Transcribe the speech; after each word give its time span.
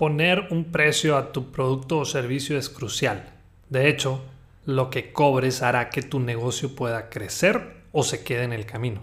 Poner 0.00 0.48
un 0.48 0.64
precio 0.64 1.18
a 1.18 1.30
tu 1.30 1.52
producto 1.52 1.98
o 1.98 2.04
servicio 2.06 2.56
es 2.56 2.70
crucial. 2.70 3.34
De 3.68 3.86
hecho, 3.90 4.24
lo 4.64 4.88
que 4.88 5.12
cobres 5.12 5.60
hará 5.60 5.90
que 5.90 6.00
tu 6.00 6.20
negocio 6.20 6.74
pueda 6.74 7.10
crecer 7.10 7.82
o 7.92 8.02
se 8.02 8.24
quede 8.24 8.44
en 8.44 8.54
el 8.54 8.64
camino. 8.64 9.02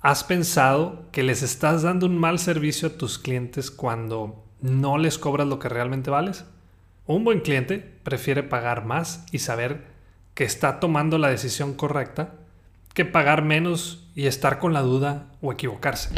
¿Has 0.00 0.24
pensado 0.24 1.04
que 1.12 1.22
les 1.22 1.44
estás 1.44 1.82
dando 1.82 2.06
un 2.06 2.18
mal 2.18 2.40
servicio 2.40 2.88
a 2.88 2.98
tus 2.98 3.16
clientes 3.16 3.70
cuando 3.70 4.44
no 4.60 4.98
les 4.98 5.18
cobras 5.18 5.46
lo 5.46 5.60
que 5.60 5.68
realmente 5.68 6.10
vales? 6.10 6.44
Un 7.06 7.22
buen 7.22 7.38
cliente 7.38 7.78
prefiere 8.02 8.42
pagar 8.42 8.84
más 8.84 9.24
y 9.30 9.38
saber 9.38 9.84
que 10.34 10.42
está 10.42 10.80
tomando 10.80 11.16
la 11.16 11.28
decisión 11.28 11.74
correcta 11.74 12.34
que 12.92 13.04
pagar 13.04 13.44
menos 13.44 14.08
y 14.16 14.26
estar 14.26 14.58
con 14.58 14.72
la 14.72 14.82
duda 14.82 15.28
o 15.40 15.52
equivocarse. 15.52 16.12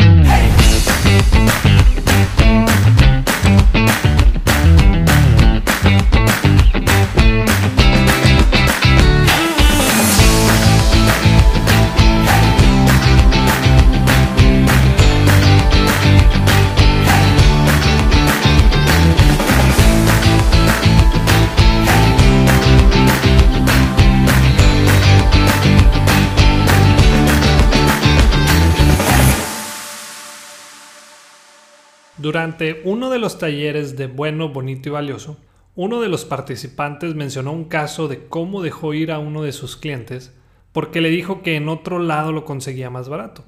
Durante 32.26 32.80
uno 32.84 33.08
de 33.08 33.20
los 33.20 33.38
talleres 33.38 33.96
de 33.96 34.08
Bueno, 34.08 34.48
Bonito 34.48 34.88
y 34.88 34.92
Valioso, 34.92 35.36
uno 35.76 36.00
de 36.00 36.08
los 36.08 36.24
participantes 36.24 37.14
mencionó 37.14 37.52
un 37.52 37.66
caso 37.66 38.08
de 38.08 38.26
cómo 38.26 38.62
dejó 38.62 38.94
ir 38.94 39.12
a 39.12 39.18
uno 39.18 39.42
de 39.42 39.52
sus 39.52 39.76
clientes 39.76 40.34
porque 40.72 41.00
le 41.00 41.10
dijo 41.10 41.42
que 41.42 41.56
en 41.56 41.68
otro 41.68 41.98
lado 41.98 42.32
lo 42.32 42.44
conseguía 42.44 42.90
más 42.90 43.08
barato. 43.08 43.44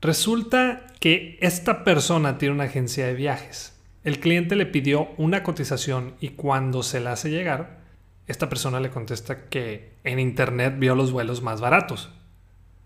Resulta 0.00 0.86
que 1.00 1.36
esta 1.40 1.84
persona 1.84 2.38
tiene 2.38 2.54
una 2.54 2.64
agencia 2.64 3.06
de 3.06 3.14
viajes. 3.14 3.76
El 4.04 4.20
cliente 4.20 4.54
le 4.54 4.66
pidió 4.66 5.08
una 5.18 5.42
cotización 5.42 6.14
y 6.20 6.30
cuando 6.30 6.84
se 6.84 7.00
la 7.00 7.12
hace 7.12 7.30
llegar, 7.30 7.80
esta 8.28 8.48
persona 8.48 8.78
le 8.78 8.90
contesta 8.90 9.48
que 9.48 9.94
en 10.04 10.20
internet 10.20 10.76
vio 10.78 10.94
los 10.94 11.10
vuelos 11.10 11.42
más 11.42 11.60
baratos. 11.60 12.10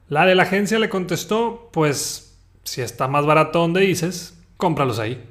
La 0.08 0.24
de 0.24 0.34
la 0.34 0.44
agencia 0.44 0.78
le 0.78 0.88
contestó, 0.88 1.68
pues 1.72 2.38
si 2.64 2.80
está 2.80 3.08
más 3.08 3.26
barato 3.26 3.58
donde 3.58 3.82
dices, 3.82 4.42
cómpralos 4.56 4.98
ahí. 4.98 5.22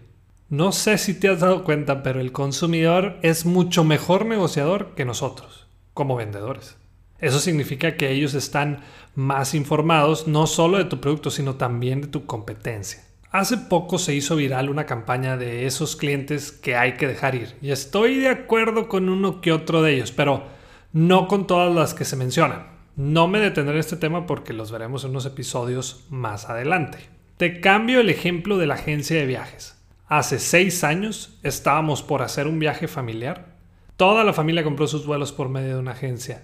No 0.52 0.74
sé 0.74 0.98
si 0.98 1.14
te 1.14 1.30
has 1.30 1.40
dado 1.40 1.64
cuenta, 1.64 2.04
pero 2.04 2.20
el 2.20 2.34
consumidor 2.34 3.18
es 3.22 3.46
mucho 3.46 3.86
mejor 3.86 4.26
negociador 4.26 4.94
que 4.96 5.06
nosotros, 5.06 5.66
como 5.94 6.18
vendedores. 6.18 6.76
Eso 7.20 7.40
significa 7.40 7.96
que 7.96 8.12
ellos 8.12 8.34
están 8.34 8.82
más 9.16 9.54
informados 9.54 10.28
no 10.28 10.48
solo 10.48 10.78
de 10.78 10.84
tu 10.84 11.00
producto, 11.00 11.32
sino 11.32 11.56
también 11.56 12.02
de 12.02 12.08
tu 12.08 12.26
competencia. 12.26 13.02
Hace 13.30 13.56
poco 13.56 13.98
se 13.98 14.14
hizo 14.14 14.36
viral 14.36 14.70
una 14.70 14.86
campaña 14.86 15.38
de 15.38 15.68
esos 15.68 15.96
clientes 15.96 16.52
que 16.52 16.76
hay 16.76 16.98
que 16.98 17.08
dejar 17.08 17.34
ir. 17.36 17.56
Y 17.62 17.72
estoy 17.72 18.18
de 18.18 18.28
acuerdo 18.28 18.90
con 18.90 19.08
uno 19.08 19.40
que 19.40 19.54
otro 19.54 19.82
de 19.82 19.94
ellos, 19.94 20.12
pero 20.12 20.44
no 20.92 21.30
con 21.30 21.48
todas 21.48 21.74
las 21.74 21.94
que 21.94 22.04
se 22.04 22.18
mencionan. 22.18 22.68
No 22.98 23.30
me 23.30 23.40
detendré 23.40 23.76
en 23.76 23.80
este 23.80 23.96
tema 23.96 24.26
porque 24.26 24.52
los 24.52 24.70
veremos 24.70 25.06
en 25.06 25.12
unos 25.12 25.26
episodios 25.26 26.08
más 26.10 26.50
adelante. 26.50 26.98
Te 27.38 27.62
cambio 27.62 28.02
el 28.02 28.10
ejemplo 28.10 28.58
de 28.58 28.68
la 28.68 28.74
agencia 28.74 29.16
de 29.16 29.26
viajes. 29.26 29.71
Hace 30.12 30.40
seis 30.40 30.84
años 30.84 31.40
estábamos 31.42 32.04
por 32.04 32.22
hacer 32.22 32.46
un 32.46 32.60
viaje 32.60 32.90
familiar. 32.90 33.56
Toda 33.96 34.26
la 34.26 34.34
familia 34.34 34.62
compró 34.62 34.86
sus 34.86 35.06
vuelos 35.06 35.32
por 35.32 35.48
medio 35.48 35.76
de 35.76 35.80
una 35.80 35.94
agencia. 35.94 36.44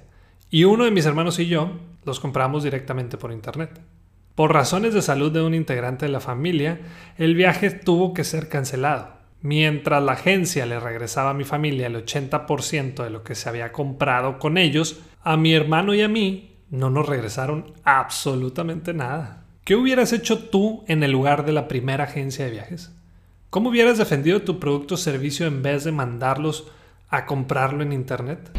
Y 0.50 0.64
uno 0.64 0.86
de 0.86 0.92
mis 0.92 1.06
hermanos 1.06 1.38
y 1.38 1.48
yo 1.48 1.72
los 2.06 2.22
compramos 2.22 2.64
directamente 2.64 3.18
por 3.18 3.34
internet. 3.34 3.82
Por 4.36 4.54
razones 4.54 4.94
de 4.94 5.02
salud 5.02 5.34
de 5.34 5.42
un 5.42 5.54
integrante 5.54 6.06
de 6.06 6.14
la 6.14 6.22
familia, 6.22 6.80
el 7.18 7.36
viaje 7.36 7.70
tuvo 7.70 8.14
que 8.14 8.24
ser 8.24 8.48
cancelado. 8.48 9.18
Mientras 9.42 10.02
la 10.02 10.14
agencia 10.14 10.66
le 10.66 10.80
regresaba 10.80 11.32
a 11.32 11.34
mi 11.34 11.44
familia 11.44 11.88
el 11.88 12.06
80% 12.06 13.04
de 13.04 13.10
lo 13.10 13.26
que 13.26 13.36
se 13.36 13.50
había 13.50 13.74
comprado 13.74 14.40
con 14.40 14.58
ellos, 14.58 15.02
a 15.26 15.36
mi 15.36 15.54
hermano 15.54 15.94
y 15.94 16.04
a 16.04 16.08
mí 16.08 16.56
no 16.70 16.90
nos 16.90 17.06
regresaron 17.06 17.74
absolutamente 17.84 18.94
nada. 18.94 19.44
¿Qué 19.66 19.76
hubieras 19.76 20.14
hecho 20.14 20.48
tú 20.48 20.86
en 20.88 21.04
el 21.04 21.12
lugar 21.12 21.46
de 21.46 21.52
la 21.52 21.68
primera 21.68 22.06
agencia 22.06 22.46
de 22.46 22.52
viajes? 22.52 22.97
¿Cómo 23.50 23.70
hubieras 23.70 23.98
defendido 23.98 24.42
tu 24.42 24.60
producto 24.60 24.96
o 24.96 24.98
servicio 24.98 25.48
en 25.48 25.62
vez 25.62 25.86
de 25.86 25.94
mandarlos 25.94 26.68
a 27.08 27.26
comprarlo 27.26 27.82
en 27.82 27.94
Internet? 27.94 28.52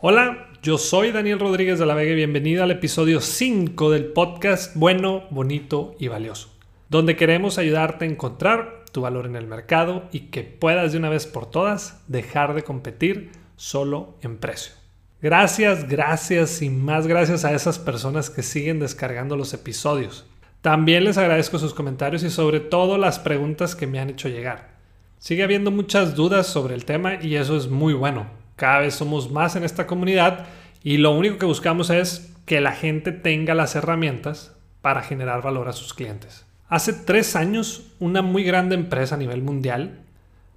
Hola, 0.00 0.52
yo 0.62 0.78
soy 0.78 1.10
Daniel 1.10 1.40
Rodríguez 1.40 1.80
de 1.80 1.86
la 1.86 1.94
Vega 1.94 2.12
y 2.12 2.14
bienvenido 2.14 2.62
al 2.62 2.70
episodio 2.70 3.20
5 3.20 3.90
del 3.90 4.12
podcast 4.12 4.76
Bueno, 4.76 5.24
Bonito 5.30 5.96
y 5.98 6.06
Valioso, 6.06 6.50
donde 6.88 7.16
queremos 7.16 7.58
ayudarte 7.58 8.04
a 8.04 8.08
encontrar 8.08 8.84
tu 8.92 9.00
valor 9.00 9.26
en 9.26 9.34
el 9.34 9.48
mercado 9.48 10.04
y 10.12 10.28
que 10.28 10.44
puedas 10.44 10.92
de 10.92 10.98
una 10.98 11.08
vez 11.08 11.26
por 11.26 11.50
todas 11.50 12.04
dejar 12.06 12.54
de 12.54 12.62
competir 12.62 13.32
solo 13.56 14.14
en 14.22 14.38
precio. 14.38 14.83
Gracias, 15.24 15.88
gracias 15.88 16.60
y 16.60 16.68
más 16.68 17.06
gracias 17.06 17.46
a 17.46 17.54
esas 17.54 17.78
personas 17.78 18.28
que 18.28 18.42
siguen 18.42 18.78
descargando 18.78 19.38
los 19.38 19.54
episodios. 19.54 20.26
También 20.60 21.02
les 21.04 21.16
agradezco 21.16 21.58
sus 21.58 21.72
comentarios 21.72 22.22
y 22.24 22.28
sobre 22.28 22.60
todo 22.60 22.98
las 22.98 23.20
preguntas 23.20 23.74
que 23.74 23.86
me 23.86 23.98
han 23.98 24.10
hecho 24.10 24.28
llegar. 24.28 24.74
Sigue 25.18 25.42
habiendo 25.42 25.70
muchas 25.70 26.14
dudas 26.14 26.46
sobre 26.46 26.74
el 26.74 26.84
tema 26.84 27.22
y 27.22 27.36
eso 27.36 27.56
es 27.56 27.68
muy 27.68 27.94
bueno. 27.94 28.26
Cada 28.56 28.80
vez 28.80 28.96
somos 28.96 29.30
más 29.30 29.56
en 29.56 29.64
esta 29.64 29.86
comunidad 29.86 30.44
y 30.82 30.98
lo 30.98 31.12
único 31.12 31.38
que 31.38 31.46
buscamos 31.46 31.88
es 31.88 32.30
que 32.44 32.60
la 32.60 32.72
gente 32.72 33.10
tenga 33.10 33.54
las 33.54 33.76
herramientas 33.76 34.52
para 34.82 35.00
generar 35.00 35.40
valor 35.40 35.68
a 35.68 35.72
sus 35.72 35.94
clientes. 35.94 36.44
Hace 36.68 36.92
tres 36.92 37.34
años, 37.34 37.94
una 37.98 38.20
muy 38.20 38.44
grande 38.44 38.74
empresa 38.74 39.14
a 39.14 39.18
nivel 39.18 39.40
mundial 39.40 40.00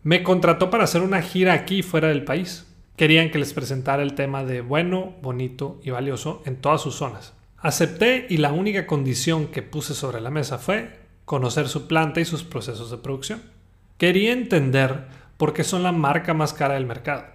me 0.04 0.24
contrató 0.24 0.70
para 0.70 0.84
hacer 0.84 1.04
una 1.04 1.22
gira 1.22 1.54
aquí 1.54 1.84
fuera 1.84 2.10
del 2.10 2.26
país. 2.26 2.68
Querían 2.98 3.30
que 3.30 3.38
les 3.38 3.54
presentara 3.54 4.02
el 4.02 4.16
tema 4.16 4.44
de 4.44 4.62
bueno, 4.62 5.14
bonito 5.22 5.80
y 5.84 5.92
valioso 5.92 6.42
en 6.46 6.56
todas 6.56 6.82
sus 6.82 6.96
zonas. 6.96 7.36
Acepté 7.60 8.26
y 8.28 8.38
la 8.38 8.52
única 8.52 8.88
condición 8.88 9.48
que 9.48 9.62
puse 9.62 9.94
sobre 9.94 10.20
la 10.20 10.32
mesa 10.32 10.58
fue 10.58 10.98
conocer 11.24 11.68
su 11.68 11.88
planta 11.88 12.22
y 12.22 12.26
sus 12.26 12.44
procesos 12.44 12.90
de 12.90 12.98
producción. 12.98 13.44
Quería 14.00 14.34
entender 14.34 15.06
por 15.38 15.54
qué 15.54 15.64
son 15.64 15.84
la 15.84 15.92
marca 15.92 16.34
más 16.34 16.54
cara 16.54 16.74
del 16.74 16.88
mercado. 16.88 17.26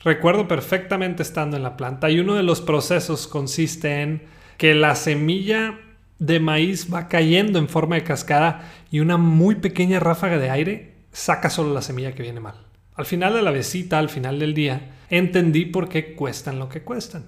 Recuerdo 0.00 0.48
perfectamente 0.48 1.22
estando 1.22 1.56
en 1.56 1.62
la 1.62 1.78
planta 1.78 2.10
y 2.10 2.20
uno 2.20 2.34
de 2.34 2.42
los 2.42 2.60
procesos 2.60 3.26
consiste 3.26 4.02
en 4.02 4.22
que 4.58 4.74
la 4.74 4.94
semilla 4.96 5.80
de 6.18 6.40
maíz 6.40 6.92
va 6.92 7.08
cayendo 7.08 7.58
en 7.58 7.70
forma 7.70 7.96
de 7.96 8.04
cascada 8.04 8.70
y 8.90 9.00
una 9.00 9.16
muy 9.16 9.54
pequeña 9.54 9.98
ráfaga 9.98 10.36
de 10.36 10.50
aire 10.50 10.94
saca 11.10 11.48
solo 11.48 11.72
la 11.72 11.80
semilla 11.80 12.14
que 12.14 12.22
viene 12.22 12.40
mal. 12.40 12.66
Al 12.96 13.04
final 13.04 13.34
de 13.34 13.42
la 13.42 13.50
visita, 13.50 13.98
al 13.98 14.08
final 14.08 14.38
del 14.38 14.54
día, 14.54 14.96
entendí 15.10 15.66
por 15.66 15.88
qué 15.88 16.14
cuestan 16.14 16.58
lo 16.58 16.68
que 16.68 16.82
cuestan. 16.82 17.26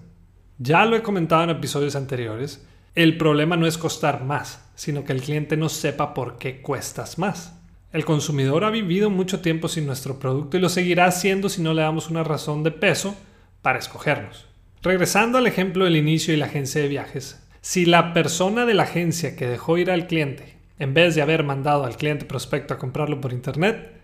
Ya 0.59 0.85
lo 0.87 0.97
he 0.97 1.03
comentado 1.03 1.45
en 1.45 1.51
episodios 1.51 1.95
anteriores, 1.95 2.67
el 2.95 3.19
problema 3.19 3.57
no 3.57 3.67
es 3.67 3.77
costar 3.79 4.25
más, 4.25 4.67
sino 4.75 5.05
que 5.05 5.13
el 5.13 5.21
cliente 5.21 5.57
no 5.57 5.69
sepa 5.69 6.15
por 6.15 6.39
qué 6.39 6.63
cuestas 6.63 7.19
más. 7.19 7.55
El 7.93 8.05
consumidor 8.05 8.65
ha 8.65 8.71
vivido 8.71 9.11
mucho 9.11 9.41
tiempo 9.41 9.69
sin 9.69 9.87
nuestro 9.87 10.19
producto 10.19 10.57
y 10.57 10.61
lo 10.61 10.69
seguirá 10.69 11.05
haciendo 11.05 11.49
si 11.49 11.63
no 11.63 11.75
le 11.75 11.83
damos 11.83 12.11
una 12.11 12.25
razón 12.25 12.63
de 12.63 12.71
peso 12.71 13.15
para 13.63 13.79
escogernos. 13.79 14.47
Regresando 14.83 15.39
al 15.39 15.47
ejemplo 15.47 15.85
del 15.85 15.97
inicio 15.97 16.33
y 16.33 16.39
la 16.39 16.47
agencia 16.47 16.81
de 16.81 16.89
viajes, 16.89 17.47
si 17.61 17.85
la 17.85 18.15
persona 18.15 18.65
de 18.65 18.75
la 18.75 18.85
agencia 18.85 19.37
que 19.37 19.47
dejó 19.47 19.77
ir 19.77 19.91
al 19.91 20.07
cliente, 20.07 20.59
en 20.79 20.95
vez 20.95 21.15
de 21.15 21.23
haber 21.23 21.45
mandado 21.45 21.85
al 21.85 21.97
cliente 21.97 22.25
prospecto 22.25 22.75
a 22.75 22.79
comprarlo 22.79 23.21
por 23.21 23.33
internet, 23.33 23.98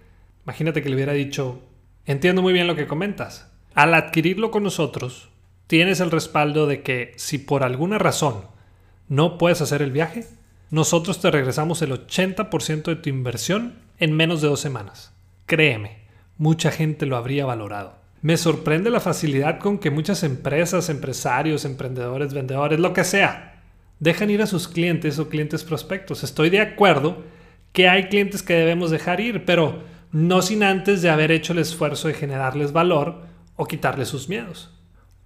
imagínate 0.44 0.82
que 0.82 0.88
le 0.88 0.94
hubiera 0.94 1.12
dicho, 1.12 1.62
entiendo 2.06 2.42
muy 2.42 2.52
bien 2.52 2.66
lo 2.66 2.76
que 2.76 2.86
comentas. 2.86 3.50
Al 3.74 3.94
adquirirlo 3.94 4.50
con 4.50 4.62
nosotros, 4.62 5.30
tienes 5.66 6.00
el 6.00 6.10
respaldo 6.10 6.66
de 6.66 6.82
que 6.82 7.12
si 7.16 7.38
por 7.38 7.62
alguna 7.62 7.98
razón 7.98 8.44
no 9.08 9.38
puedes 9.38 9.60
hacer 9.60 9.82
el 9.82 9.90
viaje, 9.90 10.26
nosotros 10.70 11.20
te 11.20 11.30
regresamos 11.30 11.82
el 11.82 11.92
80% 11.92 12.84
de 12.84 12.96
tu 12.96 13.08
inversión 13.08 13.74
en 13.98 14.12
menos 14.12 14.42
de 14.42 14.48
dos 14.48 14.60
semanas. 14.60 15.12
Créeme, 15.46 15.98
mucha 16.38 16.70
gente 16.70 17.06
lo 17.06 17.16
habría 17.16 17.46
valorado. 17.46 17.96
Me 18.22 18.36
sorprende 18.36 18.90
la 18.90 19.00
facilidad 19.00 19.58
con 19.58 19.78
que 19.78 19.90
muchas 19.90 20.22
empresas, 20.22 20.88
empresarios, 20.88 21.64
emprendedores, 21.64 22.32
vendedores, 22.32 22.80
lo 22.80 22.92
que 22.92 23.04
sea, 23.04 23.62
dejan 24.00 24.30
ir 24.30 24.42
a 24.42 24.46
sus 24.46 24.66
clientes 24.66 25.18
o 25.18 25.28
clientes 25.28 25.62
prospectos. 25.62 26.24
Estoy 26.24 26.50
de 26.50 26.60
acuerdo 26.60 27.22
que 27.72 27.88
hay 27.88 28.04
clientes 28.04 28.42
que 28.42 28.54
debemos 28.54 28.90
dejar 28.90 29.20
ir, 29.20 29.44
pero 29.44 29.82
no 30.14 30.42
sin 30.42 30.62
antes 30.62 31.02
de 31.02 31.10
haber 31.10 31.32
hecho 31.32 31.52
el 31.52 31.58
esfuerzo 31.58 32.06
de 32.06 32.14
generarles 32.14 32.72
valor 32.72 33.22
o 33.56 33.66
quitarles 33.66 34.08
sus 34.08 34.28
miedos. 34.28 34.70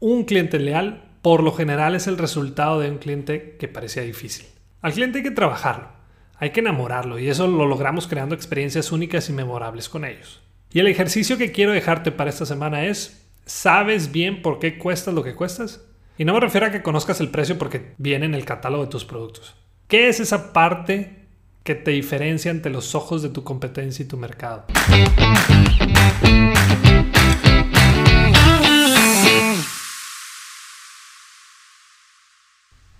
Un 0.01 0.25
cliente 0.25 0.59
leal 0.59 1.11
por 1.21 1.43
lo 1.43 1.53
general 1.53 1.95
es 1.95 2.07
el 2.07 2.17
resultado 2.17 2.81
de 2.81 2.91
un 2.91 2.97
cliente 2.97 3.57
que 3.59 3.69
parecía 3.69 4.03
difícil. 4.03 4.47
Al 4.81 4.95
cliente 4.95 5.19
hay 5.19 5.25
que 5.25 5.31
trabajarlo, 5.31 5.91
hay 6.39 6.51
que 6.51 6.61
enamorarlo 6.61 7.19
y 7.19 7.29
eso 7.29 7.47
lo 7.47 7.67
logramos 7.67 8.07
creando 8.07 8.35
experiencias 8.35 8.91
únicas 8.91 9.29
y 9.29 9.35
memorables 9.35 9.91
con 9.91 10.07
ellos. 10.07 10.41
Y 10.73 10.79
el 10.79 10.87
ejercicio 10.87 11.37
que 11.37 11.53
quiero 11.53 11.73
dejarte 11.73 12.11
para 12.11 12.31
esta 12.31 12.47
semana 12.47 12.87
es, 12.87 13.29
¿sabes 13.45 14.11
bien 14.11 14.41
por 14.41 14.59
qué 14.59 14.79
cuestas 14.79 15.13
lo 15.13 15.23
que 15.23 15.35
cuestas? 15.35 15.85
Y 16.17 16.25
no 16.25 16.33
me 16.33 16.41
refiero 16.41 16.67
a 16.67 16.71
que 16.71 16.83
conozcas 16.83 17.21
el 17.21 17.29
precio 17.29 17.59
porque 17.59 17.93
viene 17.99 18.25
en 18.25 18.35
el 18.35 18.47
catálogo 18.47 18.85
de 18.85 18.91
tus 18.91 19.05
productos. 19.05 19.55
¿Qué 19.87 20.09
es 20.09 20.19
esa 20.19 20.55
parte 20.55 21.28
que 21.69 21.75
te 21.75 21.91
diferencia 21.91 22.51
ante 22.51 22.71
los 22.71 22.95
ojos 22.95 23.21
de 23.21 23.29
tu 23.29 23.45
competencia 23.45 24.03
y 24.03 24.09
tu 24.09 24.17
mercado? 24.17 24.65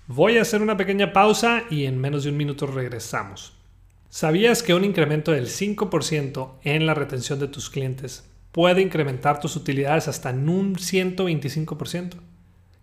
Voy 0.05 0.37
a 0.37 0.43
hacer 0.43 0.61
una 0.61 0.77
pequeña 0.77 1.13
pausa 1.13 1.63
y 1.71 1.85
en 1.85 1.97
menos 1.97 2.25
de 2.25 2.29
un 2.29 2.37
minuto 2.37 2.67
regresamos. 2.67 3.53
¿Sabías 4.07 4.61
que 4.61 4.75
un 4.75 4.85
incremento 4.85 5.31
del 5.31 5.47
5% 5.47 6.59
en 6.63 6.85
la 6.85 6.93
retención 6.93 7.39
de 7.39 7.47
tus 7.47 7.71
clientes 7.71 8.29
puede 8.51 8.83
incrementar 8.83 9.39
tus 9.39 9.55
utilidades 9.55 10.07
hasta 10.07 10.29
en 10.29 10.47
un 10.47 10.75
125%? 10.75 12.17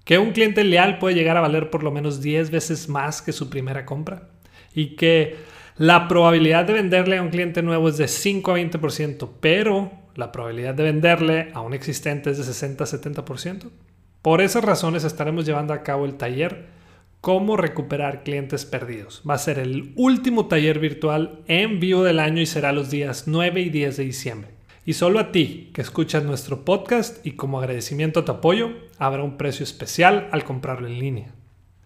¿Que 0.05 0.19
un 0.19 0.33
cliente 0.33 0.65
leal 0.65 0.99
puede 0.99 1.15
llegar 1.15 1.37
a 1.37 1.43
valer 1.43 1.71
por 1.71 1.85
lo 1.85 1.93
menos 1.93 2.21
10 2.23 2.51
veces 2.51 2.89
más 2.89 3.23
que 3.23 3.33
su 3.33 3.49
primera 3.49 3.87
compra? 3.87 4.31
Y 4.75 4.97
que 4.97 5.55
la 5.79 6.09
probabilidad 6.09 6.65
de 6.65 6.73
venderle 6.73 7.19
a 7.19 7.23
un 7.23 7.29
cliente 7.29 7.63
nuevo 7.63 7.89
es 7.89 7.99
de 7.99 8.09
5 8.09 8.51
a 8.51 8.59
20%, 8.59 9.29
pero 9.41 9.93
la 10.15 10.33
probabilidad 10.33 10.75
de 10.75 10.85
venderle 10.85 11.51
a 11.53 11.61
un 11.61 11.75
existente 11.75 12.31
es 12.31 12.39
de 12.39 12.45
60 12.45 12.85
a 12.85 12.87
70%. 12.87 13.71
Por 14.23 14.41
esas 14.41 14.65
razones 14.65 15.05
estaremos 15.05 15.45
llevando 15.45 15.75
a 15.75 15.83
cabo 15.83 16.07
el 16.07 16.15
taller 16.15 16.67
cómo 17.21 17.57
recuperar 17.57 18.23
clientes 18.23 18.65
perdidos. 18.65 19.23
Va 19.29 19.35
a 19.35 19.39
ser 19.39 19.59
el 19.59 19.93
último 19.97 20.47
taller 20.47 20.79
virtual 20.79 21.41
en 21.47 21.79
vivo 21.79 22.05
del 22.05 22.21
año 22.21 22.41
y 22.41 22.47
será 22.47 22.73
los 22.73 22.91
días 22.91 23.25
9 23.27 23.61
y 23.61 23.69
10 23.69 23.97
de 23.99 24.05
diciembre. 24.05 24.51
Y 24.87 24.95
solo 24.95 25.19
a 25.19 25.33
ti 25.33 25.71
que 25.75 25.83
escuchas 25.83 26.25
nuestro 26.25 26.65
podcast 26.65 27.25
y 27.27 27.33
como 27.33 27.59
agradecimiento 27.59 28.21
a 28.21 28.25
tu 28.25 28.33
apoyo, 28.33 28.71
habrá 28.99 29.23
un 29.23 29.37
precio 29.37 29.65
especial 29.65 30.29
al 30.33 30.45
comprarlo 30.45 30.87
en 30.87 30.99
línea. 30.99 31.35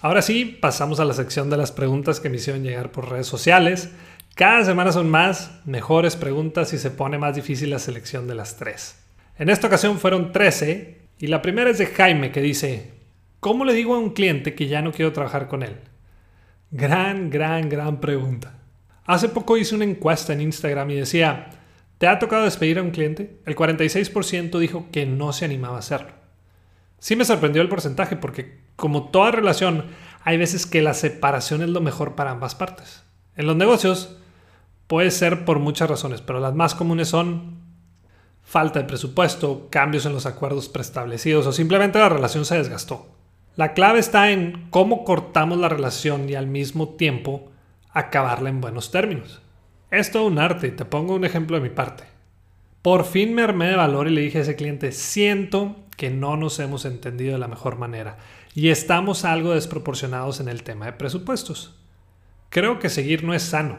Ahora 0.00 0.22
sí, 0.22 0.44
pasamos 0.60 1.00
a 1.00 1.04
la 1.04 1.12
sección 1.12 1.50
de 1.50 1.56
las 1.56 1.72
preguntas 1.72 2.20
que 2.20 2.28
me 2.28 2.36
hicieron 2.36 2.62
llegar 2.62 2.92
por 2.92 3.10
redes 3.10 3.26
sociales. 3.26 3.90
Cada 4.34 4.64
semana 4.64 4.92
son 4.92 5.10
más, 5.10 5.60
mejores 5.64 6.14
preguntas 6.14 6.72
y 6.72 6.78
se 6.78 6.90
pone 6.90 7.18
más 7.18 7.34
difícil 7.34 7.70
la 7.70 7.80
selección 7.80 8.28
de 8.28 8.36
las 8.36 8.56
tres. 8.56 9.00
En 9.38 9.50
esta 9.50 9.66
ocasión 9.66 9.98
fueron 9.98 10.30
13 10.30 10.98
y 11.18 11.26
la 11.26 11.42
primera 11.42 11.70
es 11.70 11.78
de 11.78 11.86
Jaime 11.86 12.30
que 12.30 12.40
dice, 12.40 12.92
¿cómo 13.40 13.64
le 13.64 13.74
digo 13.74 13.94
a 13.94 13.98
un 13.98 14.10
cliente 14.10 14.54
que 14.54 14.68
ya 14.68 14.82
no 14.82 14.92
quiero 14.92 15.12
trabajar 15.12 15.48
con 15.48 15.64
él? 15.64 15.76
Gran, 16.70 17.30
gran, 17.30 17.68
gran 17.68 18.00
pregunta. 18.00 18.54
Hace 19.04 19.28
poco 19.28 19.56
hice 19.56 19.74
una 19.74 19.84
encuesta 19.84 20.32
en 20.32 20.42
Instagram 20.42 20.90
y 20.90 20.96
decía, 20.96 21.50
¿te 21.98 22.06
ha 22.06 22.18
tocado 22.18 22.44
despedir 22.44 22.78
a 22.78 22.82
un 22.82 22.90
cliente? 22.90 23.40
El 23.44 23.56
46% 23.56 24.58
dijo 24.58 24.86
que 24.90 25.06
no 25.06 25.32
se 25.32 25.44
animaba 25.44 25.76
a 25.76 25.80
hacerlo. 25.80 26.12
Sí 26.98 27.14
me 27.14 27.24
sorprendió 27.24 27.62
el 27.62 27.68
porcentaje 27.68 28.16
porque 28.16 28.58
como 28.76 29.08
toda 29.10 29.32
relación, 29.32 29.86
hay 30.22 30.36
veces 30.36 30.64
que 30.64 30.82
la 30.82 30.94
separación 30.94 31.62
es 31.62 31.68
lo 31.68 31.80
mejor 31.80 32.14
para 32.14 32.30
ambas 32.30 32.54
partes. 32.54 33.02
En 33.36 33.46
los 33.46 33.56
negocios 33.56 34.16
puede 34.86 35.10
ser 35.10 35.44
por 35.44 35.58
muchas 35.58 35.90
razones, 35.90 36.22
pero 36.22 36.40
las 36.40 36.54
más 36.54 36.74
comunes 36.74 37.08
son 37.08 37.58
falta 38.42 38.78
de 38.78 38.86
presupuesto, 38.86 39.68
cambios 39.70 40.06
en 40.06 40.12
los 40.12 40.26
acuerdos 40.26 40.68
preestablecidos 40.68 41.46
o 41.46 41.52
simplemente 41.52 41.98
la 41.98 42.08
relación 42.08 42.44
se 42.44 42.56
desgastó. 42.56 43.06
La 43.56 43.74
clave 43.74 43.98
está 43.98 44.30
en 44.30 44.68
cómo 44.70 45.04
cortamos 45.04 45.58
la 45.58 45.68
relación 45.68 46.28
y 46.28 46.34
al 46.34 46.46
mismo 46.46 46.90
tiempo 46.90 47.50
acabarla 47.90 48.48
en 48.48 48.60
buenos 48.60 48.90
términos. 48.90 49.42
Es 49.90 50.10
todo 50.10 50.26
un 50.26 50.38
arte 50.38 50.70
te 50.70 50.84
pongo 50.84 51.14
un 51.14 51.24
ejemplo 51.24 51.56
de 51.56 51.62
mi 51.62 51.70
parte. 51.70 52.04
Por 52.82 53.04
fin 53.04 53.34
me 53.34 53.42
armé 53.42 53.68
de 53.68 53.76
valor 53.76 54.06
y 54.06 54.10
le 54.10 54.20
dije 54.20 54.38
a 54.38 54.42
ese 54.42 54.54
cliente, 54.54 54.92
siento 54.92 55.76
que 55.96 56.10
no 56.10 56.36
nos 56.36 56.58
hemos 56.58 56.84
entendido 56.84 57.32
de 57.32 57.38
la 57.38 57.48
mejor 57.48 57.78
manera 57.78 58.18
y 58.54 58.68
estamos 58.68 59.24
algo 59.24 59.54
desproporcionados 59.54 60.40
en 60.40 60.48
el 60.48 60.62
tema 60.62 60.86
de 60.86 60.92
presupuestos. 60.92 61.74
Creo 62.50 62.78
que 62.78 62.90
seguir 62.90 63.24
no 63.24 63.34
es 63.34 63.42
sano 63.42 63.78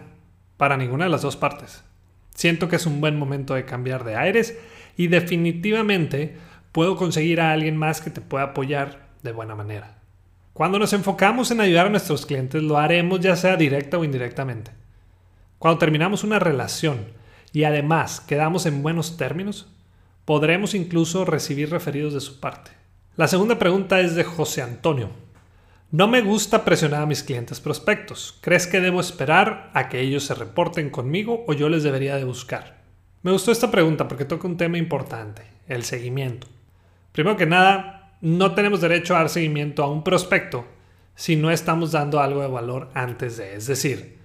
para 0.58 0.78
ninguna 0.78 1.06
de 1.06 1.12
las 1.12 1.22
dos 1.22 1.38
partes. 1.38 1.84
Siento 2.34 2.70
que 2.70 2.78
es 2.78 2.86
un 2.86 3.02
buen 3.02 3.18
momento 3.18 3.54
de 3.54 3.66
cambiar 3.66 4.04
de 4.04 4.16
aires 4.16 4.58
y 4.98 5.08
definitivamente 5.08 6.38
puedo 6.72 6.96
conseguir 6.96 7.40
a 7.40 7.52
alguien 7.52 7.78
más 7.78 8.02
que 8.02 8.10
te 8.10 8.22
pueda 8.22 8.46
apoyar 8.46 9.10
de 9.22 9.32
buena 9.32 9.56
manera. 9.56 10.00
Cuando 10.54 10.80
nos 10.80 10.94
enfocamos 10.94 11.52
en 11.52 11.62
ayudar 11.62 11.86
a 11.86 11.90
nuestros 11.90 12.26
clientes, 12.26 12.64
lo 12.64 12.78
haremos 12.78 13.20
ya 13.20 13.36
sea 13.36 13.56
directa 13.56 13.98
o 13.98 14.04
indirectamente. 14.04 14.72
Cuando 15.60 15.78
terminamos 15.78 16.24
una 16.24 16.40
relación 16.40 17.08
y 17.52 17.66
además 17.66 18.22
quedamos 18.22 18.66
en 18.66 18.82
buenos 18.82 19.18
términos, 19.18 19.68
podremos 20.24 20.74
incluso 20.74 21.26
recibir 21.26 21.70
referidos 21.70 22.14
de 22.14 22.22
su 22.22 22.40
parte. 22.40 22.72
La 23.18 23.28
segunda 23.28 23.60
pregunta 23.60 24.00
es 24.00 24.16
de 24.16 24.24
José 24.24 24.62
Antonio. 24.62 25.10
No 25.92 26.08
me 26.08 26.22
gusta 26.22 26.64
presionar 26.64 27.02
a 27.02 27.06
mis 27.06 27.24
clientes 27.24 27.60
prospectos. 27.60 28.38
¿Crees 28.40 28.68
que 28.68 28.80
debo 28.80 29.02
esperar 29.02 29.70
a 29.74 29.90
que 29.90 30.00
ellos 30.00 30.24
se 30.24 30.34
reporten 30.34 30.90
conmigo 30.90 31.44
o 31.46 31.52
yo 31.52 31.68
les 31.68 31.84
debería 31.84 32.16
de 32.16 32.24
buscar? 32.24 32.80
Me 33.22 33.34
gustó 33.34 33.52
esta 33.52 33.70
pregunta 33.70 34.08
porque 34.08 34.24
toca 34.24 34.48
un 34.48 34.56
tema 34.56 34.78
importante, 34.78 35.42
el 35.68 35.84
seguimiento. 35.84 36.48
Primero 37.12 37.36
que 37.36 37.48
nada, 37.48 38.16
no 38.22 38.56
tenemos 38.56 38.80
derecho 38.80 39.14
a 39.14 39.20
dar 39.20 39.30
seguimiento 39.30 39.84
a 39.84 39.92
un 39.92 40.06
prospecto 40.06 40.66
si 41.16 41.36
no 41.36 41.52
estamos 41.52 41.92
dando 41.92 42.22
algo 42.22 42.42
de 42.42 42.48
valor 42.48 42.92
antes 42.94 43.36
de. 43.36 43.56
Es 43.56 43.68
decir, 43.68 44.19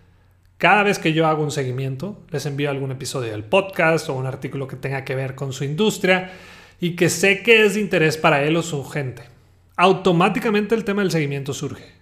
cada 0.59 0.83
vez 0.83 0.99
que 0.99 1.13
yo 1.13 1.27
hago 1.27 1.43
un 1.43 1.51
seguimiento, 1.51 2.23
les 2.31 2.47
envío 2.47 2.71
algún 2.71 2.93
episodio 2.93 3.33
del 3.33 3.45
podcast 3.45 4.09
o 4.09 4.15
un 4.15 4.27
artículo 4.27 4.69
que 4.69 4.77
tenga 4.77 5.05
que 5.05 5.15
ver 5.15 5.35
con 5.35 5.53
su 5.53 5.65
industria 5.65 6.33
y 6.81 6.97
que 6.97 7.09
sé 7.09 7.43
que 7.43 7.65
es 7.65 7.75
de 7.75 7.81
interés 7.81 8.17
para 8.17 8.43
él 8.43 8.57
o 8.57 8.63
su 8.63 8.85
gente 8.85 9.35
automáticamente 9.77 10.75
el 10.75 10.85
tema 10.85 11.03
del 11.03 11.11
seguimiento 11.11 11.53
surge. 11.53 11.93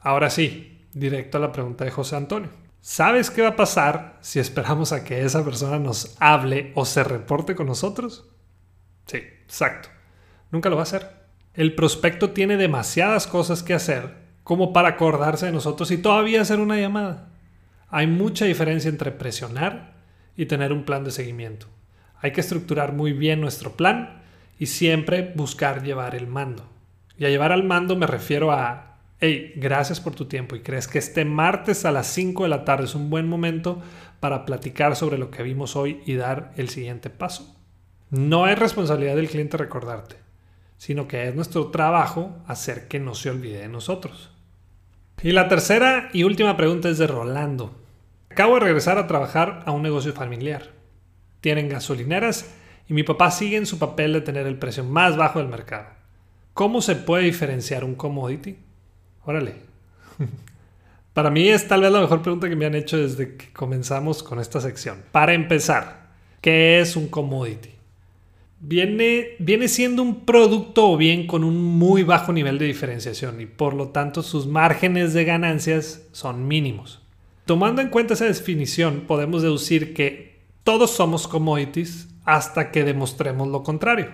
Ahora 0.00 0.30
sí, 0.30 0.86
directo 0.92 1.38
a 1.38 1.40
la 1.40 1.52
pregunta 1.52 1.84
de 1.84 1.90
José 1.90 2.16
Antonio. 2.16 2.50
¿Sabes 2.80 3.30
qué 3.30 3.42
va 3.42 3.48
a 3.48 3.56
pasar 3.56 4.18
si 4.20 4.38
esperamos 4.38 4.92
a 4.92 5.02
que 5.02 5.24
esa 5.24 5.44
persona 5.44 5.78
nos 5.78 6.16
hable 6.20 6.70
o 6.76 6.84
se 6.84 7.02
reporte 7.02 7.56
con 7.56 7.66
nosotros? 7.66 8.28
Sí, 9.06 9.16
exacto. 9.16 9.88
Nunca 10.52 10.68
lo 10.68 10.76
va 10.76 10.82
a 10.82 10.84
hacer. 10.84 11.10
El 11.54 11.74
prospecto 11.74 12.30
tiene 12.30 12.56
demasiadas 12.56 13.26
cosas 13.26 13.62
que 13.62 13.74
hacer 13.74 14.14
como 14.44 14.72
para 14.72 14.90
acordarse 14.90 15.46
de 15.46 15.52
nosotros 15.52 15.90
y 15.90 15.98
todavía 15.98 16.42
hacer 16.42 16.60
una 16.60 16.78
llamada. 16.78 17.30
Hay 17.88 18.06
mucha 18.06 18.44
diferencia 18.44 18.88
entre 18.88 19.12
presionar 19.12 19.94
y 20.36 20.46
tener 20.46 20.72
un 20.72 20.84
plan 20.84 21.04
de 21.04 21.10
seguimiento. 21.10 21.66
Hay 22.20 22.32
que 22.32 22.40
estructurar 22.40 22.92
muy 22.92 23.12
bien 23.12 23.40
nuestro 23.40 23.72
plan 23.72 24.22
y 24.58 24.66
siempre 24.66 25.32
buscar 25.34 25.82
llevar 25.82 26.14
el 26.14 26.26
mando. 26.26 26.68
Y 27.18 27.24
a 27.24 27.30
llevar 27.30 27.52
al 27.52 27.64
mando 27.64 27.96
me 27.96 28.06
refiero 28.06 28.52
a, 28.52 28.98
hey, 29.20 29.52
gracias 29.56 30.00
por 30.00 30.14
tu 30.14 30.26
tiempo 30.26 30.56
y 30.56 30.60
crees 30.60 30.88
que 30.88 30.98
este 30.98 31.24
martes 31.24 31.84
a 31.84 31.92
las 31.92 32.08
5 32.08 32.42
de 32.42 32.48
la 32.48 32.64
tarde 32.64 32.84
es 32.84 32.94
un 32.94 33.08
buen 33.08 33.28
momento 33.28 33.80
para 34.20 34.44
platicar 34.44 34.96
sobre 34.96 35.18
lo 35.18 35.30
que 35.30 35.42
vimos 35.42 35.76
hoy 35.76 36.02
y 36.06 36.14
dar 36.14 36.52
el 36.56 36.68
siguiente 36.68 37.10
paso. 37.10 37.56
No 38.10 38.48
es 38.48 38.58
responsabilidad 38.58 39.16
del 39.16 39.28
cliente 39.28 39.56
recordarte, 39.56 40.16
sino 40.78 41.08
que 41.08 41.28
es 41.28 41.34
nuestro 41.34 41.68
trabajo 41.68 42.36
hacer 42.46 42.88
que 42.88 43.00
no 43.00 43.14
se 43.14 43.30
olvide 43.30 43.58
de 43.58 43.68
nosotros. 43.68 44.30
Y 45.22 45.32
la 45.32 45.48
tercera 45.48 46.10
y 46.12 46.24
última 46.24 46.56
pregunta 46.56 46.90
es 46.90 46.98
de 46.98 47.06
Rolando. 47.06 47.74
Acabo 48.30 48.54
de 48.54 48.60
regresar 48.60 48.98
a 48.98 49.06
trabajar 49.06 49.62
a 49.64 49.72
un 49.72 49.82
negocio 49.82 50.12
familiar. 50.12 50.72
Tienen 51.40 51.70
gasolineras 51.70 52.54
y 52.86 52.92
mi 52.92 53.02
papá 53.02 53.30
sigue 53.30 53.56
en 53.56 53.66
su 53.66 53.78
papel 53.78 54.12
de 54.12 54.20
tener 54.20 54.46
el 54.46 54.58
precio 54.58 54.84
más 54.84 55.16
bajo 55.16 55.38
del 55.38 55.48
mercado. 55.48 55.86
¿Cómo 56.52 56.82
se 56.82 56.96
puede 56.96 57.24
diferenciar 57.24 57.82
un 57.82 57.94
commodity? 57.94 58.58
Órale. 59.24 59.54
Para 61.14 61.30
mí 61.30 61.48
es 61.48 61.66
tal 61.66 61.80
vez 61.80 61.90
la 61.90 62.00
mejor 62.00 62.20
pregunta 62.20 62.48
que 62.48 62.56
me 62.56 62.66
han 62.66 62.74
hecho 62.74 62.98
desde 62.98 63.36
que 63.36 63.50
comenzamos 63.54 64.22
con 64.22 64.38
esta 64.38 64.60
sección. 64.60 65.02
Para 65.12 65.32
empezar, 65.32 66.08
¿qué 66.42 66.80
es 66.80 66.94
un 66.94 67.08
commodity? 67.08 67.75
Viene, 68.60 69.36
viene 69.38 69.68
siendo 69.68 70.02
un 70.02 70.24
producto 70.24 70.90
o 70.90 70.96
bien 70.96 71.26
con 71.26 71.44
un 71.44 71.62
muy 71.62 72.02
bajo 72.02 72.32
nivel 72.32 72.58
de 72.58 72.66
diferenciación 72.66 73.40
y 73.40 73.46
por 73.46 73.74
lo 73.74 73.88
tanto 73.88 74.22
sus 74.22 74.46
márgenes 74.46 75.12
de 75.14 75.24
ganancias 75.24 76.06
son 76.12 76.48
mínimos. 76.48 77.02
Tomando 77.44 77.80
en 77.80 77.88
cuenta 77.88 78.14
esa 78.14 78.24
definición, 78.24 79.04
podemos 79.06 79.42
deducir 79.42 79.94
que 79.94 80.40
todos 80.64 80.90
somos 80.90 81.28
commodities 81.28 82.08
hasta 82.24 82.72
que 82.72 82.82
demostremos 82.82 83.48
lo 83.48 83.62
contrario. 83.62 84.08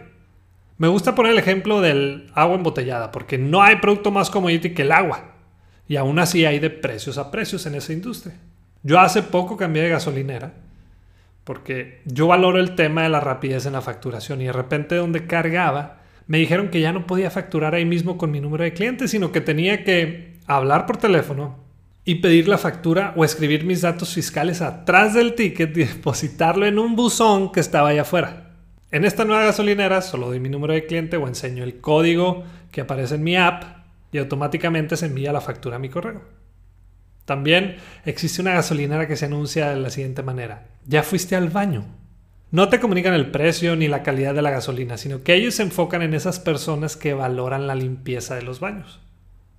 Me 0.77 0.89
gusta 0.89 1.15
poner 1.15 1.33
el 1.33 1.39
ejemplo 1.39 1.81
del 1.81 2.31
agua 2.35 2.57
embotellada, 2.57 3.11
porque 3.11 3.39
no 3.39 3.63
hay 3.63 3.77
producto 3.77 4.11
más 4.11 4.31
commodity 4.31 4.75
que 4.75 4.83
el 4.83 4.93
agua. 4.93 5.33
Y 5.89 5.97
aún 5.97 6.19
así 6.19 6.45
hay 6.45 6.59
de 6.59 6.71
precios 6.71 7.19
a 7.19 7.31
precios 7.31 7.65
en 7.67 7.75
esa 7.75 7.93
industria. 7.93 8.35
Yo 8.83 8.99
hace 8.99 9.23
poco 9.23 9.57
cambié 9.57 9.83
de 9.83 9.91
gasolinera 9.91 10.55
porque 11.45 12.01
yo 12.05 12.27
valoro 12.27 12.59
el 12.59 12.75
tema 12.75 13.03
de 13.03 13.09
la 13.09 13.21
rapidez 13.21 13.67
en 13.67 13.73
la 13.73 13.81
facturación 13.81 14.41
y 14.41 14.47
de 14.47 14.53
repente 14.53 14.95
donde 14.95 15.27
cargaba 15.27 15.99
me 16.27 16.39
dijeron 16.39 16.69
que 16.69 16.81
ya 16.81 16.93
no 16.93 17.07
podía 17.07 17.31
facturar 17.31 17.75
ahí 17.75 17.85
mismo 17.85 18.17
con 18.17 18.31
mi 18.31 18.41
número 18.41 18.65
de 18.65 18.73
clientes, 18.73 19.11
sino 19.11 19.33
que 19.33 19.41
tenía 19.41 19.85
que 19.85 20.39
hablar 20.47 20.87
por 20.87 20.97
teléfono 20.97 21.59
y 22.05 22.17
pedir 22.17 22.49
la 22.49 22.59
factura 22.59 23.13
o 23.17 23.25
escribir 23.25 23.65
mis 23.65 23.83
datos 23.83 24.15
fiscales 24.15 24.61
atrás 24.61 25.15
del 25.15 25.35
ticket 25.35 25.77
y 25.77 25.85
depositarlo 25.85 26.67
en 26.67 26.79
un 26.79 26.97
buzón 26.97 27.53
que 27.53 27.61
estaba 27.61 27.91
allá 27.91 28.03
afuera. 28.03 28.51
En 28.91 29.05
esta 29.05 29.25
nueva 29.25 29.45
gasolinera 29.45 30.03
solo 30.03 30.27
doy 30.29 30.41
mi 30.41 30.49
número 30.49 30.75
de 30.75 30.87
cliente 30.87 31.17
o 31.17 31.27
enseño 31.27 31.65
el 31.65 31.81
código 31.81 32.45
que 32.71 32.83
aparece 32.83 33.15
en 33.17 33.25
mi 33.25 33.37
app 33.37 33.65
y 34.13 34.19
automáticamente 34.19 34.97
se 34.97 35.07
envía 35.07 35.33
la 35.33 35.41
factura 35.41 35.77
a 35.77 35.79
mi 35.79 35.89
correo. 35.89 36.42
También 37.25 37.77
existe 38.05 38.43
una 38.43 38.55
gasolinera 38.55 39.07
que 39.07 39.17
se 39.17 39.27
anuncia 39.27 39.71
de 39.71 39.81
la 39.81 39.91
siguiente 39.91 40.23
manera. 40.23 40.67
Ya 40.87 41.03
fuiste 41.03 41.37
al 41.37 41.51
baño. 41.51 41.85
No 42.51 42.69
te 42.69 42.81
comunican 42.81 43.15
el 43.15 43.31
precio 43.31 43.77
ni 43.77 43.89
la 43.89 44.03
calidad 44.03 44.35
de 44.35 44.43
la 44.43 44.51
gasolina, 44.51 44.99
sino 44.99 45.23
que 45.23 45.35
ellos 45.35 45.55
se 45.55 45.63
enfocan 45.63 46.03
en 46.03 46.13
esas 46.13 46.39
personas 46.39 46.97
que 46.97 47.15
valoran 47.15 47.67
la 47.67 47.75
limpieza 47.75 48.35
de 48.35 48.43
los 48.43 48.61
baños. 48.61 49.01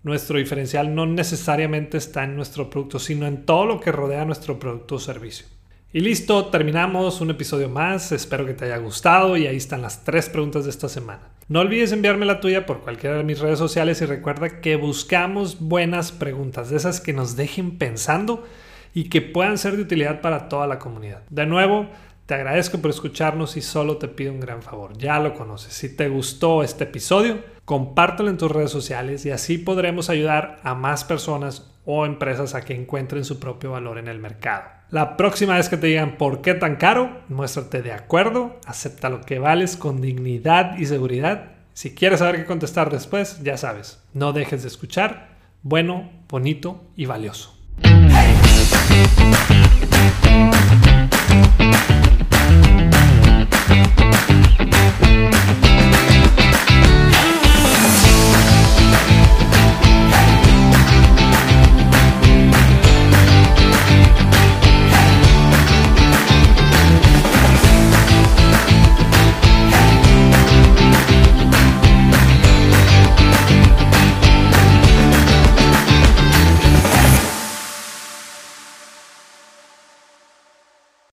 Nuestro 0.03 0.37
diferencial 0.37 0.93
no 0.93 1.05
necesariamente 1.05 1.97
está 1.97 2.25
en 2.25 2.35
nuestro 2.35 2.69
producto, 2.69 2.99
sino 2.99 3.25
en 3.25 3.45
todo 3.45 3.65
lo 3.65 3.79
que 3.79 3.91
rodea 3.91 4.25
nuestro 4.25 4.59
producto 4.59 4.95
o 4.95 4.99
servicio. 4.99 5.47
Y 5.95 6.01
listo, 6.01 6.47
terminamos 6.47 7.21
un 7.21 7.29
episodio 7.29 7.69
más. 7.69 8.11
Espero 8.11 8.45
que 8.45 8.53
te 8.53 8.65
haya 8.65 8.77
gustado 8.77 9.37
y 9.37 9.47
ahí 9.47 9.57
están 9.57 9.81
las 9.81 10.03
tres 10.03 10.27
preguntas 10.27 10.65
de 10.65 10.71
esta 10.71 10.89
semana. 10.89 11.29
No 11.49 11.59
olvides 11.59 11.91
enviarme 11.91 12.25
la 12.25 12.39
tuya 12.39 12.65
por 12.65 12.79
cualquiera 12.81 13.17
de 13.17 13.23
mis 13.23 13.39
redes 13.39 13.59
sociales 13.59 14.01
y 14.01 14.05
recuerda 14.05 14.61
que 14.61 14.77
buscamos 14.77 15.59
buenas 15.59 16.13
preguntas, 16.13 16.69
de 16.69 16.77
esas 16.77 17.01
que 17.01 17.11
nos 17.11 17.35
dejen 17.35 17.77
pensando 17.77 18.45
y 18.93 19.09
que 19.09 19.21
puedan 19.21 19.57
ser 19.57 19.75
de 19.75 19.81
utilidad 19.81 20.21
para 20.21 20.47
toda 20.47 20.67
la 20.67 20.79
comunidad. 20.79 21.23
De 21.29 21.45
nuevo, 21.45 21.89
te 22.25 22.35
agradezco 22.35 22.79
por 22.79 22.91
escucharnos 22.91 23.57
y 23.57 23.61
solo 23.61 23.97
te 23.97 24.07
pido 24.07 24.31
un 24.31 24.39
gran 24.39 24.61
favor. 24.61 24.97
Ya 24.97 25.19
lo 25.19 25.33
conoces. 25.33 25.73
Si 25.73 25.93
te 25.93 26.07
gustó 26.07 26.63
este 26.63 26.85
episodio, 26.85 27.39
compártelo 27.65 28.29
en 28.29 28.37
tus 28.37 28.51
redes 28.51 28.71
sociales 28.71 29.25
y 29.25 29.31
así 29.31 29.57
podremos 29.57 30.09
ayudar 30.09 30.61
a 30.63 30.75
más 30.75 31.03
personas 31.03 31.73
o 31.85 32.05
empresas 32.05 32.55
a 32.55 32.61
que 32.61 32.73
encuentren 32.73 33.25
su 33.25 33.39
propio 33.41 33.71
valor 33.71 33.97
en 33.97 34.07
el 34.07 34.19
mercado. 34.19 34.63
La 34.93 35.17
próxima 35.17 35.57
vez 35.57 35.69
que 35.69 35.77
te 35.77 35.87
digan 35.87 36.17
por 36.19 36.43
qué 36.43 36.53
tan 36.53 36.75
caro, 36.75 37.23
muéstrate 37.27 37.81
de 37.81 37.91
acuerdo, 37.91 38.59
acepta 38.67 39.09
lo 39.09 39.21
que 39.21 39.39
vales 39.39 39.75
con 39.75 40.01
dignidad 40.01 40.77
y 40.77 40.85
seguridad. 40.85 41.53
Si 41.73 41.95
quieres 41.95 42.19
saber 42.19 42.35
qué 42.35 42.45
contestar 42.45 42.91
después, 42.91 43.41
ya 43.41 43.57
sabes, 43.57 44.03
no 44.13 44.33
dejes 44.33 44.61
de 44.61 44.67
escuchar. 44.67 45.29
Bueno, 45.63 46.11
bonito 46.29 46.83
y 46.95 47.07
valioso. 47.07 47.57